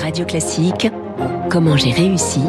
Radio 0.00 0.24
Classique, 0.24 0.88
comment 1.50 1.76
j'ai 1.76 1.90
réussi 1.90 2.40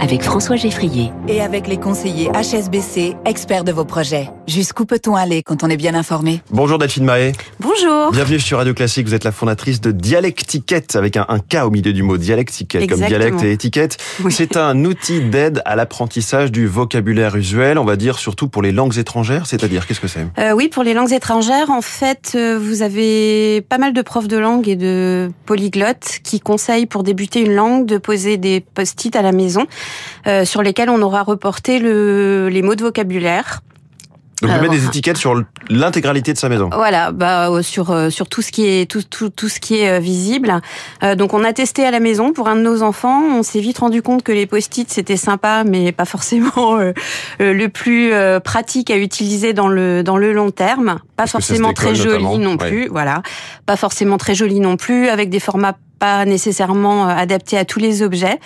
avec 0.00 0.22
François 0.22 0.56
Geffrier. 0.56 1.12
Et 1.28 1.40
avec 1.40 1.68
les 1.68 1.78
conseillers 1.78 2.30
HSBC, 2.32 3.16
experts 3.24 3.64
de 3.64 3.72
vos 3.72 3.84
projets. 3.84 4.28
Jusqu'où 4.46 4.86
peut-on 4.86 5.16
aller 5.16 5.42
quand 5.42 5.64
on 5.64 5.68
est 5.68 5.76
bien 5.76 5.94
informé? 5.94 6.40
Bonjour 6.50 6.78
Delphine 6.78 7.04
Mahé. 7.04 7.32
Bonjour. 7.58 8.12
Bienvenue 8.12 8.38
sur 8.38 8.58
Radio 8.58 8.74
Classique. 8.74 9.06
Vous 9.08 9.14
êtes 9.14 9.24
la 9.24 9.32
fondatrice 9.32 9.80
de 9.80 9.90
Dialectiquette 9.90 10.94
avec 10.94 11.16
un, 11.16 11.26
un 11.28 11.40
K 11.40 11.64
au 11.64 11.70
milieu 11.70 11.92
du 11.92 12.04
mot 12.04 12.16
dialectiquette, 12.16 12.88
comme 12.88 13.00
dialecte 13.00 13.42
et 13.42 13.50
étiquette. 13.50 13.96
Oui. 14.22 14.32
C'est 14.32 14.56
un 14.56 14.84
outil 14.84 15.20
d'aide 15.20 15.62
à 15.64 15.74
l'apprentissage 15.74 16.52
du 16.52 16.68
vocabulaire 16.68 17.34
usuel, 17.34 17.76
on 17.76 17.84
va 17.84 17.96
dire 17.96 18.18
surtout 18.18 18.46
pour 18.46 18.62
les 18.62 18.70
langues 18.70 18.96
étrangères. 18.98 19.46
C'est-à-dire, 19.46 19.84
qu'est-ce 19.86 20.00
que 20.00 20.08
c'est? 20.08 20.26
Euh, 20.38 20.52
oui, 20.52 20.68
pour 20.68 20.84
les 20.84 20.94
langues 20.94 21.12
étrangères, 21.12 21.70
en 21.70 21.82
fait, 21.82 22.32
euh, 22.36 22.56
vous 22.56 22.82
avez 22.82 23.62
pas 23.62 23.78
mal 23.78 23.92
de 23.92 24.02
profs 24.02 24.28
de 24.28 24.36
langue 24.36 24.68
et 24.68 24.76
de 24.76 25.28
polyglottes 25.44 26.20
qui 26.22 26.38
conseillent 26.38 26.86
pour 26.86 27.02
débuter 27.02 27.40
une 27.40 27.54
langue 27.54 27.86
de 27.86 27.98
poser 27.98 28.36
des 28.36 28.60
post-it 28.60 29.16
à 29.16 29.22
la 29.22 29.32
maison 29.32 29.66
euh, 30.28 30.44
sur 30.44 30.62
lesquels 30.62 30.88
on 30.88 31.02
aura 31.02 31.24
reporté 31.24 31.80
le, 31.80 32.48
les 32.48 32.62
mots 32.62 32.76
de 32.76 32.82
vocabulaire. 32.82 33.60
Donc 34.42 34.50
vous 34.50 34.56
Alors, 34.56 34.70
mettez 34.70 34.80
des 34.82 34.86
étiquettes 34.86 35.16
sur 35.16 35.42
l'intégralité 35.70 36.32
de 36.34 36.38
sa 36.38 36.50
maison. 36.50 36.68
Voilà, 36.72 37.10
bah 37.10 37.48
euh, 37.50 37.62
sur 37.62 37.90
euh, 37.90 38.10
sur 38.10 38.28
tout 38.28 38.42
ce 38.42 38.52
qui 38.52 38.66
est 38.66 38.90
tout 38.90 39.02
tout 39.02 39.30
tout 39.30 39.48
ce 39.48 39.60
qui 39.60 39.76
est 39.78 39.88
euh, 39.90 39.98
visible. 39.98 40.60
Euh, 41.02 41.14
donc 41.14 41.32
on 41.32 41.42
a 41.42 41.54
testé 41.54 41.86
à 41.86 41.90
la 41.90 42.00
maison 42.00 42.34
pour 42.34 42.46
un 42.48 42.56
de 42.56 42.60
nos 42.60 42.82
enfants. 42.82 43.22
On 43.38 43.42
s'est 43.42 43.60
vite 43.60 43.78
rendu 43.78 44.02
compte 44.02 44.22
que 44.22 44.32
les 44.32 44.46
post-it 44.46 44.90
c'était 44.90 45.16
sympa, 45.16 45.64
mais 45.64 45.90
pas 45.92 46.04
forcément 46.04 46.76
euh, 46.78 46.92
euh, 47.40 47.54
le 47.54 47.68
plus 47.70 48.12
euh, 48.12 48.38
pratique 48.38 48.90
à 48.90 48.98
utiliser 48.98 49.54
dans 49.54 49.68
le 49.68 50.02
dans 50.02 50.18
le 50.18 50.34
long 50.34 50.50
terme. 50.50 50.98
Pas 51.16 51.22
Parce 51.24 51.32
forcément 51.32 51.72
très 51.72 51.94
joli 51.94 52.22
notamment. 52.24 52.38
non 52.38 52.50
Ouais. 52.56 52.68
plus. 52.68 52.88
Voilà, 52.88 53.22
pas 53.64 53.76
forcément 53.76 54.18
très 54.18 54.34
joli 54.34 54.60
non 54.60 54.76
plus, 54.76 55.08
avec 55.08 55.30
des 55.30 55.40
formats 55.40 55.76
pas 55.98 56.24
nécessairement 56.24 57.08
euh, 57.08 57.12
adaptés 57.12 57.58
à 57.58 57.64
tous 57.64 57.78
les 57.78 58.02
objets. 58.02 58.38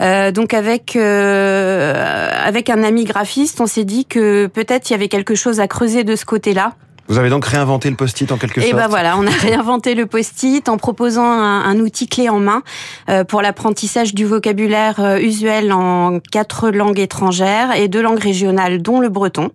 Euh, 0.00 0.30
donc 0.30 0.54
avec 0.54 0.96
euh, 0.96 2.30
avec 2.44 2.70
un 2.70 2.82
ami 2.82 3.04
graphiste, 3.04 3.60
on 3.60 3.66
s'est 3.66 3.84
dit 3.84 4.04
que 4.04 4.46
peut-être 4.46 4.90
il 4.90 4.92
y 4.92 4.96
avait 4.96 5.08
quelque 5.08 5.34
chose 5.34 5.60
à 5.60 5.68
creuser 5.68 6.04
de 6.04 6.16
ce 6.16 6.24
côté-là. 6.24 6.74
Vous 7.06 7.18
avez 7.18 7.28
donc 7.28 7.44
réinventé 7.44 7.90
le 7.90 7.96
post-it 7.96 8.32
en 8.32 8.38
quelque 8.38 8.60
Et 8.60 8.70
sorte 8.70 8.76
ben 8.76 8.88
voilà, 8.88 9.18
on 9.18 9.26
a 9.26 9.30
réinventé 9.42 9.94
le 9.94 10.06
post-it 10.06 10.66
en 10.70 10.78
proposant 10.78 11.26
un, 11.26 11.62
un 11.62 11.78
outil 11.78 12.08
clé 12.08 12.30
en 12.30 12.40
main 12.40 12.62
pour 13.28 13.42
l'apprentissage 13.42 14.14
du 14.14 14.24
vocabulaire 14.24 15.18
usuel 15.20 15.70
en 15.70 16.20
quatre 16.32 16.70
langues 16.70 16.98
étrangères 16.98 17.76
et 17.76 17.88
deux 17.88 18.00
langues 18.00 18.22
régionales, 18.22 18.80
dont 18.80 19.00
le 19.00 19.10
breton. 19.10 19.50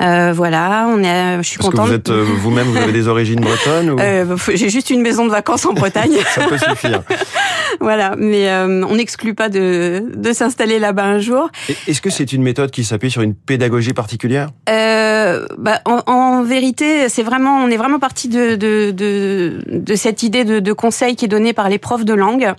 Euh, 0.00 0.32
voilà, 0.34 0.86
on 0.90 1.02
est, 1.04 1.38
je 1.38 1.48
suis 1.48 1.58
Parce 1.58 1.70
que 1.70 1.76
contente. 1.76 1.88
vous 1.88 1.94
êtes 1.94 2.10
euh, 2.10 2.24
vous-même, 2.38 2.66
vous 2.66 2.76
avez 2.76 2.92
des 2.92 3.06
origines 3.08 3.40
bretonnes 3.40 3.90
ou... 3.90 3.96
Euh, 4.00 4.36
J'ai 4.54 4.68
juste 4.68 4.90
une 4.90 5.00
maison 5.02 5.24
de 5.24 5.30
vacances 5.30 5.64
en 5.66 5.72
Bretagne, 5.72 6.16
Ça 6.34 6.46
peut 6.48 6.58
suffire. 6.58 7.02
voilà. 7.80 8.14
Mais 8.18 8.48
euh, 8.50 8.84
on 8.88 8.96
n'exclut 8.96 9.34
pas 9.34 9.48
de, 9.48 10.04
de 10.14 10.32
s'installer 10.32 10.78
là-bas 10.78 11.04
un 11.04 11.18
jour. 11.20 11.48
Est-ce 11.86 12.00
que 12.00 12.10
c'est 12.10 12.32
une 12.32 12.42
méthode 12.42 12.70
qui 12.72 12.82
s'appuie 12.84 13.10
sur 13.10 13.22
une 13.22 13.34
pédagogie 13.34 13.92
particulière? 13.92 14.48
Euh, 14.68 15.46
bah, 15.58 15.80
en, 15.84 16.00
en 16.06 16.42
vérité, 16.42 17.08
c'est 17.08 17.22
vraiment, 17.22 17.56
on 17.64 17.68
est 17.68 17.76
vraiment 17.76 17.98
parti 18.00 18.28
de, 18.28 18.56
de, 18.56 18.90
de, 18.90 19.62
de 19.68 19.94
cette 19.94 20.22
idée 20.24 20.44
de, 20.44 20.58
de 20.58 20.72
conseil 20.72 21.14
qui 21.16 21.26
est 21.26 21.28
donnée 21.28 21.52
par 21.52 21.68
les 21.68 21.78
profs 21.78 22.04
de 22.04 22.14
langue. 22.14 22.52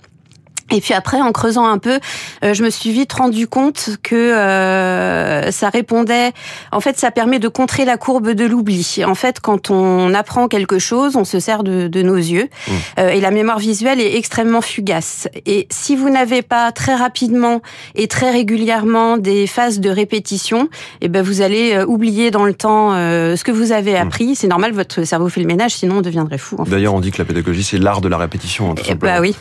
Et 0.72 0.80
puis 0.80 0.94
après, 0.94 1.20
en 1.20 1.30
creusant 1.32 1.66
un 1.66 1.78
peu, 1.78 2.00
euh, 2.44 2.52
je 2.54 2.62
me 2.64 2.70
suis 2.70 2.90
vite 2.90 3.12
rendu 3.12 3.46
compte 3.46 3.90
que 4.02 4.14
euh, 4.16 5.50
ça 5.50 5.68
répondait. 5.70 6.32
En 6.72 6.80
fait, 6.80 6.98
ça 6.98 7.10
permet 7.10 7.38
de 7.38 7.48
contrer 7.48 7.84
la 7.84 7.96
courbe 7.96 8.30
de 8.30 8.44
l'oubli. 8.44 9.02
En 9.06 9.14
fait, 9.14 9.40
quand 9.40 9.70
on 9.70 10.12
apprend 10.14 10.48
quelque 10.48 10.78
chose, 10.78 11.16
on 11.16 11.24
se 11.24 11.38
sert 11.40 11.62
de, 11.62 11.88
de 11.88 12.02
nos 12.02 12.16
yeux, 12.16 12.48
Mmh. 12.68 12.72
Euh, 12.98 13.08
et 13.10 13.20
la 13.20 13.30
mémoire 13.30 13.58
visuelle 13.58 14.00
est 14.00 14.16
extrêmement 14.16 14.60
fugace. 14.60 15.28
Et 15.46 15.66
si 15.70 15.94
vous 15.96 16.10
n'avez 16.10 16.42
pas 16.42 16.72
très 16.72 16.94
rapidement 16.94 17.60
et 17.94 18.08
très 18.08 18.30
régulièrement 18.30 19.16
des 19.18 19.46
phases 19.46 19.78
de 19.80 19.88
répétition, 19.90 20.68
eh 21.00 21.08
ben 21.08 21.22
vous 21.22 21.42
allez 21.42 21.74
euh, 21.74 21.84
oublier 21.86 22.30
dans 22.30 22.44
le 22.44 22.54
temps 22.54 22.92
euh, 22.92 23.36
ce 23.36 23.44
que 23.44 23.52
vous 23.52 23.72
avez 23.72 23.96
appris. 23.96 24.34
C'est 24.36 24.48
normal, 24.48 24.72
votre 24.72 25.04
cerveau 25.04 25.28
fait 25.28 25.40
le 25.40 25.46
ménage, 25.46 25.72
sinon 25.74 25.98
on 25.98 26.00
deviendrait 26.02 26.38
fou. 26.38 26.56
D'ailleurs, 26.66 26.94
on 26.94 27.00
dit 27.00 27.10
que 27.12 27.18
la 27.18 27.24
pédagogie, 27.24 27.62
c'est 27.62 27.78
l'art 27.78 28.00
de 28.00 28.08
la 28.08 28.16
répétition. 28.18 28.70
hein, 28.70 28.74
tout 28.74 28.82
Eh 28.86 28.88
simplement. 28.90 29.14
bah 29.14 29.20
oui. 29.20 29.36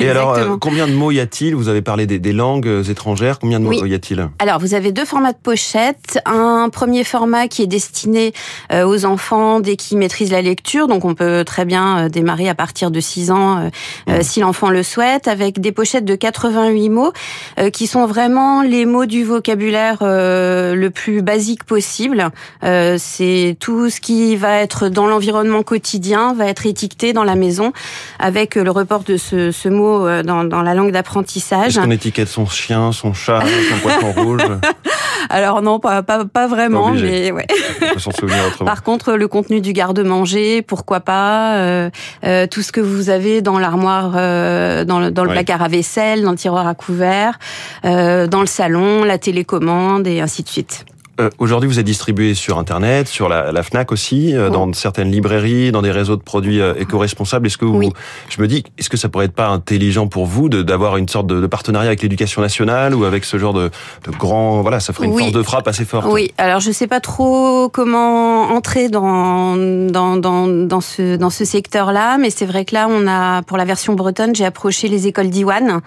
Et 0.00 0.08
alors, 0.08 0.30
euh, 0.30 0.34
Exactement. 0.34 0.58
Combien 0.80 0.94
de 0.94 0.98
mots 0.98 1.10
y 1.10 1.20
a-t-il 1.20 1.54
Vous 1.54 1.68
avez 1.68 1.82
parlé 1.82 2.06
des, 2.06 2.18
des 2.18 2.32
langues 2.32 2.66
euh, 2.66 2.82
étrangères. 2.82 3.38
Combien 3.38 3.60
de 3.60 3.64
mots 3.64 3.70
Oui. 3.82 3.90
y 3.90 3.94
a-t-il 3.94 4.28
Alors, 4.38 4.58
vous 4.58 4.72
avez 4.72 4.92
deux 4.92 5.04
formats 5.04 5.32
de 5.32 5.38
pochette. 5.38 6.18
Un 6.24 6.70
premier 6.72 7.04
format 7.04 7.48
qui 7.48 7.62
est 7.62 7.66
destiné 7.66 8.32
euh, 8.72 8.86
aux 8.86 9.04
enfants 9.04 9.60
dès 9.60 9.76
qu'ils 9.76 9.98
maîtrisent 9.98 10.30
la 10.32 10.40
lecture. 10.40 10.88
Donc, 10.88 11.04
on 11.04 11.14
peut 11.14 11.44
très 11.44 11.66
bien 11.66 12.06
euh, 12.06 12.08
démarrer 12.08 12.48
à 12.48 12.54
partir 12.54 12.90
de 12.90 12.98
6 12.98 13.30
ans 13.30 13.58
euh, 13.58 13.68
euh, 14.08 14.18
si 14.22 14.40
l'enfant 14.40 14.70
le 14.70 14.82
souhaite, 14.82 15.28
avec 15.28 15.60
des 15.60 15.70
pochettes 15.72 16.06
de 16.06 16.14
88 16.14 16.88
mots 16.88 17.12
euh, 17.58 17.68
qui 17.68 17.86
sont 17.86 18.06
vraiment 18.06 18.62
les 18.62 18.86
mots 18.86 19.04
du 19.06 19.22
vocabulaire 19.22 19.98
euh, 20.00 20.74
le 20.74 20.88
plus 20.88 21.20
basique 21.20 21.64
possible. 21.64 22.30
Euh, 22.64 22.96
C'est 22.98 23.54
tout 23.60 23.90
ce 23.90 24.00
qui 24.00 24.34
va 24.36 24.60
être 24.60 24.88
dans 24.88 25.06
l'environnement 25.06 25.62
quotidien, 25.62 26.32
va 26.32 26.46
être 26.46 26.64
étiqueté 26.64 27.12
dans 27.12 27.24
la 27.24 27.34
maison 27.34 27.74
avec 28.18 28.56
euh, 28.56 28.64
le 28.64 28.70
report 28.70 29.02
de 29.04 29.18
ce, 29.18 29.50
ce 29.50 29.68
mot 29.68 30.06
euh, 30.06 30.22
dans, 30.22 30.59
dans 30.60 30.64
la 30.68 30.74
langue 30.74 30.92
d'apprentissage. 30.92 31.68
Est-ce 31.78 31.80
qu'on 31.80 31.90
étiquette 31.90 32.28
son 32.28 32.44
chien, 32.46 32.92
son 32.92 33.14
chat, 33.14 33.40
son 33.70 33.78
poisson 33.78 34.12
rouge 34.12 34.42
Alors 35.30 35.62
non, 35.62 35.78
pas, 35.78 36.02
pas, 36.02 36.24
pas 36.26 36.46
vraiment, 36.48 36.84
Pas 36.84 36.88
obligé. 36.90 37.06
mais 37.08 37.32
ouais. 37.32 37.46
On 37.90 37.94
peut 37.94 37.98
s'en 38.00 38.10
souvenir 38.10 38.38
autrement. 38.46 38.66
Par 38.68 38.82
contre, 38.82 39.12
le 39.14 39.26
contenu 39.28 39.60
du 39.62 39.72
garde-manger, 39.72 40.60
pourquoi 40.62 41.00
pas, 41.00 41.54
euh, 41.56 41.90
euh, 42.24 42.46
tout 42.46 42.60
ce 42.62 42.72
que 42.72 42.80
vous 42.80 43.08
avez 43.10 43.40
dans 43.40 43.58
l'armoire, 43.58 44.12
euh, 44.16 44.84
dans 44.84 44.98
le, 45.00 45.10
dans 45.10 45.22
le 45.24 45.30
Ouais. 45.30 45.36
placard 45.36 45.62
à 45.62 45.68
vaisselle, 45.68 46.22
dans 46.22 46.32
le 46.32 46.36
tiroir 46.36 46.66
à 46.66 46.74
couvert, 46.74 47.38
dans 47.84 48.40
le 48.40 48.46
salon, 48.46 49.04
la 49.04 49.16
télécommande 49.18 50.06
et 50.06 50.20
ainsi 50.20 50.42
de 50.42 50.48
suite. 50.48 50.84
Euh, 51.20 51.28
Aujourd'hui, 51.38 51.68
vous 51.68 51.78
êtes 51.78 51.84
distribué 51.86 52.34
sur 52.34 52.58
Internet, 52.58 53.06
sur 53.08 53.28
la, 53.28 53.52
la 53.52 53.62
Fnac 53.62 53.92
aussi, 53.92 54.34
euh, 54.34 54.46
Oui. 54.46 54.52
dans 54.52 54.72
certaines 54.72 55.10
librairies, 55.10 55.70
dans 55.72 55.82
des 55.82 55.90
réseaux 55.90 56.16
de 56.16 56.22
produits 56.22 56.60
euh, 56.60 56.74
éco-responsables. 56.78 57.46
Est-ce 57.46 57.58
que 57.58 57.64
vous, 57.64 57.76
Oui. 57.76 57.92
je 58.28 58.40
me 58.40 58.48
dis, 58.48 58.64
est-ce 58.78 58.88
que 58.88 58.96
ça 58.96 59.08
pourrait 59.08 59.26
être 59.26 59.34
pas 59.34 59.48
intelligent 59.48 60.06
pour 60.06 60.26
vous 60.26 60.48
d'avoir 60.48 60.96
une 60.96 61.08
sorte 61.08 61.26
de, 61.26 61.40
de 61.40 61.46
partenariat 61.46 61.88
avec 61.88 62.02
l'éducation 62.02 62.40
nationale 62.42 62.94
ou 62.94 63.04
avec 63.04 63.24
ce 63.24 63.38
genre 63.38 63.52
de, 63.52 63.70
de 64.06 64.10
grand, 64.10 64.62
voilà, 64.62 64.80
ça 64.80 64.92
ferait 64.92 65.06
une 65.08 65.12
Oui. 65.14 65.22
force 65.24 65.32
de 65.32 65.42
frappe 65.42 65.68
assez 65.68 65.84
forte. 65.84 66.06
Oui, 66.10 66.32
alors 66.38 66.60
je 66.60 66.70
sais 66.70 66.86
pas 66.86 67.00
trop 67.00 67.68
comment 67.68 68.44
entrer 68.50 68.88
dans 68.88 69.56
dans 69.56 70.16
dans, 70.16 70.46
dans 70.46 70.80
ce 70.80 71.16
dans 71.16 71.30
ce 71.30 71.44
secteur-là, 71.44 72.18
mais 72.18 72.30
c'est 72.30 72.46
vrai 72.46 72.64
que 72.64 72.74
là 72.74 72.86
on 72.88 73.06
a 73.06 73.42
pour 73.42 73.56
la 73.58 73.64
version 73.64 73.94
bretonne, 73.94 74.34
j'ai 74.34 74.44
approché 74.46 74.88
les 74.88 75.06
écoles 75.06 75.28
d'Iwan, 75.30 75.80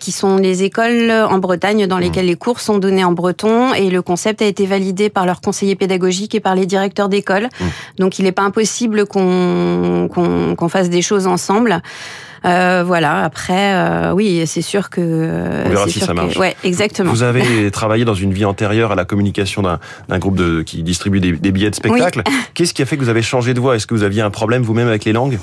qui 0.00 0.12
sont 0.12 0.36
les 0.36 0.62
écoles 0.64 1.10
en 1.10 1.38
Bretagne 1.38 1.86
dans 1.86 1.98
lesquelles 1.98 2.26
les 2.26 2.36
cours 2.36 2.60
sont 2.60 2.78
donnés 2.78 3.04
en 3.04 3.12
breton 3.12 3.72
et 3.74 3.90
le 3.90 4.02
concept 4.02 4.42
a 4.42 4.46
été 4.46 4.55
validé 4.64 5.10
par 5.10 5.26
leurs 5.26 5.42
conseillers 5.42 5.76
pédagogiques 5.76 6.34
et 6.34 6.40
par 6.40 6.54
les 6.54 6.64
directeurs 6.64 7.10
d'école. 7.10 7.48
Donc 7.98 8.18
il 8.18 8.22
n'est 8.22 8.32
pas 8.32 8.42
impossible 8.42 9.04
qu'on 9.06 10.08
qu'on 10.10 10.54
qu'on 10.56 10.68
fasse 10.70 10.88
des 10.88 11.02
choses 11.02 11.26
ensemble. 11.26 11.82
Euh, 12.46 12.84
voilà. 12.86 13.24
Après, 13.24 13.74
euh, 13.74 14.12
oui, 14.12 14.42
c'est 14.46 14.62
sûr 14.62 14.90
que. 14.90 15.00
On 15.66 15.68
verra 15.68 15.88
si 15.88 16.00
ça 16.00 16.08
que- 16.08 16.12
marche. 16.12 16.36
Ouais, 16.36 16.56
exactement. 16.64 17.10
Vous 17.10 17.22
avez 17.22 17.70
travaillé 17.72 18.04
dans 18.04 18.14
une 18.14 18.32
vie 18.32 18.44
antérieure 18.44 18.92
à 18.92 18.94
la 18.94 19.04
communication 19.04 19.62
d'un 19.62 20.18
groupe 20.18 20.36
de, 20.36 20.62
qui 20.62 20.82
distribue 20.82 21.20
des, 21.20 21.32
des 21.32 21.52
billets 21.52 21.70
de 21.70 21.74
spectacle. 21.74 22.22
Qu'est-ce 22.54 22.72
qui 22.74 22.82
a 22.82 22.86
fait 22.86 22.96
que 22.96 23.02
vous 23.02 23.08
avez 23.10 23.22
changé 23.22 23.54
de 23.54 23.60
voie 23.60 23.76
Est-ce 23.76 23.86
que 23.86 23.94
vous 23.94 24.02
aviez 24.02 24.22
un 24.22 24.30
problème 24.30 24.62
vous-même 24.62 24.88
avec 24.88 25.04
les 25.04 25.12
langues? 25.12 25.38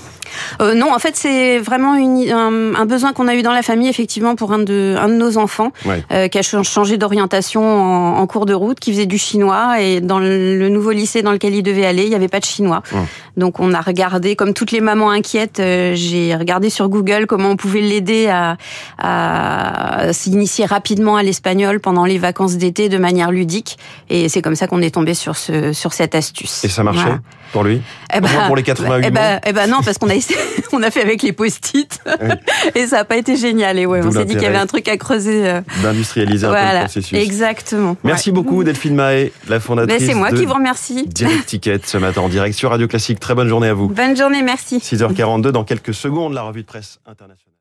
Euh, 0.62 0.74
non, 0.74 0.94
en 0.94 1.00
fait, 1.00 1.16
c'est 1.16 1.60
vraiment 1.60 1.96
une, 1.96 2.30
un, 2.32 2.76
un 2.76 2.86
besoin 2.86 3.14
qu'on 3.14 3.28
a 3.28 3.36
eu 3.36 3.42
dans 3.44 3.52
la 3.54 3.62
famille, 3.62 3.88
effectivement, 3.90 4.36
pour 4.36 4.52
un 4.54 4.60
de, 4.60 4.96
un 5.00 5.08
de 5.10 5.14
nos 5.14 5.38
enfants, 5.38 5.72
Ouais. 5.86 6.04
euh, 6.12 6.28
qui 6.28 6.40
a 6.40 6.44
ch- 6.44 6.64
changé 6.68 6.98
d'orientation 6.98 7.62
en, 7.64 8.18
en 8.18 8.28
cours 8.28 8.46
de 8.46 8.54
route, 8.54 8.80
qui 8.80 8.92
faisait 8.94 9.06
du 9.06 9.18
chinois, 9.18 9.80
et 9.82 10.02
dans 10.02 10.20
le, 10.20 10.58
le 10.58 10.70
nouveau 10.70 10.92
lycée 10.92 11.22
dans 11.22 11.32
lequel 11.32 11.54
il 11.54 11.62
devait 11.64 11.86
aller, 11.86 12.04
il 12.04 12.10
n'y 12.10 12.16
avait 12.16 12.28
pas 12.30 12.40
de 12.40 12.46
chinois. 12.46 12.82
Hum. 12.94 13.06
Donc, 13.38 13.60
on 13.60 13.74
a 13.74 13.82
regardé, 13.82 14.36
comme 14.36 14.54
toutes 14.54 14.72
les 14.72 14.82
mamans 14.82 15.10
inquiètes, 15.12 15.60
euh, 15.60 15.94
j'ai 15.96 16.36
regardé 16.36 16.70
sur 16.70 16.90
Google 16.94 17.26
comment 17.28 17.50
on 17.50 17.56
pouvait 17.58 17.82
l'aider 17.82 18.28
à, 18.28 18.58
à 19.00 20.14
s'initier 20.14 20.66
rapidement 20.66 21.16
à 21.18 21.24
l'espagnol 21.24 21.80
pendant 21.80 22.06
les 22.06 22.18
vacances 22.18 22.56
d'été 22.58 22.90
de 22.90 22.98
manière 22.98 23.32
ludique, 23.32 23.78
et 24.10 24.30
c'est 24.30 24.42
comme 24.42 24.56
ça 24.56 24.68
qu'on 24.68 24.82
est 24.82 24.92
tombé 24.94 25.14
sur 25.14 25.36
ce, 25.36 25.74
sur 25.74 25.94
cette 25.94 26.16
astuce. 26.16 26.64
Et 26.64 26.70
ça 26.70 26.84
marchait 26.84 27.02
Voilà. 27.04 27.20
pour 27.52 27.64
lui 27.64 27.82
Eh 28.16 28.20
moins 28.22 28.48
pour 28.48 28.56
les 28.56 28.64
88 28.64 29.06
eh 29.08 29.12
ben, 29.12 29.40
eh 29.46 29.54
ben 29.54 29.68
non, 29.70 29.80
parce 29.84 29.98
qu'on 29.98 30.10
a 30.10 30.16
essayé, 30.16 30.40
on 30.74 30.82
a 30.84 30.92
fait 30.92 31.02
avec 31.02 31.22
les 31.24 31.34
post-it 31.34 32.00
et 32.76 32.88
ça 32.88 32.98
n'a 32.98 33.06
pas 33.06 33.18
été 33.18 33.36
génial. 33.36 33.78
Et 33.80 33.86
ouais, 33.86 34.02
on 34.04 34.12
s'est 34.12 34.26
dit 34.26 34.34
qu'il 34.34 34.44
y 34.44 34.48
avait 34.48 34.58
un 34.58 34.68
truc 34.68 34.88
à 34.88 34.98
creuser. 34.98 35.48
euh, 35.48 35.62
D'industrialiser 35.82 36.46
un 36.46 36.50
peu 36.50 36.56
le 36.56 36.62
voilà, 36.62 36.80
processus. 36.82 37.18
exactement. 37.18 37.98
Merci 38.04 38.30
Ouais. 38.30 38.34
beaucoup 38.36 38.64
Delphine 38.64 38.96
Mahé, 38.96 39.34
la 39.48 39.58
Ben, 39.58 39.62
fondatrice 39.62 40.06
c'est 40.06 40.14
moi 40.14 40.32
de 40.32 40.38
qui 40.38 40.46
vous 40.46 40.54
remercie. 40.54 41.06
Dialectiquette 41.08 41.86
ce 41.88 41.98
matin 41.98 42.22
en 42.22 42.30
direct 42.30 42.56
sur 42.56 42.70
Radio 42.70 42.88
Classique. 42.88 43.20
Très 43.20 43.36
bonne 43.36 43.48
journée 43.48 43.68
à 43.68 43.74
vous. 43.74 43.90
Bonne 43.90 44.16
journée, 44.16 44.42
merci. 44.42 44.78
6h42 44.80 45.50
dans 45.50 45.64
quelques 45.64 45.94
secondes, 45.94 46.34
la 46.34 46.42
revue 46.44 46.62
de 46.62 46.68
presse 46.84 47.00
internationale. 47.06 47.53